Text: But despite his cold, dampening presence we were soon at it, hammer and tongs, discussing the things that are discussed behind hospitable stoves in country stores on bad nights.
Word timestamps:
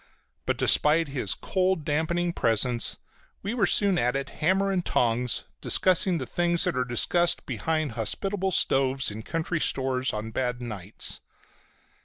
But 0.47 0.57
despite 0.57 1.09
his 1.09 1.35
cold, 1.35 1.85
dampening 1.85 2.33
presence 2.33 2.97
we 3.43 3.53
were 3.53 3.67
soon 3.67 3.99
at 3.99 4.15
it, 4.15 4.31
hammer 4.41 4.71
and 4.71 4.83
tongs, 4.83 5.43
discussing 5.61 6.17
the 6.17 6.25
things 6.25 6.63
that 6.63 6.75
are 6.75 6.83
discussed 6.83 7.45
behind 7.45 7.91
hospitable 7.91 8.49
stoves 8.49 9.11
in 9.11 9.21
country 9.21 9.59
stores 9.59 10.11
on 10.11 10.31
bad 10.31 10.59
nights. 10.59 11.19